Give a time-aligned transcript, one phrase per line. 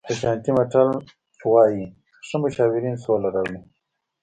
[0.09, 0.89] اشانټي متل
[1.51, 1.83] وایي
[2.27, 3.59] ښه مشاورین سوله راوړي.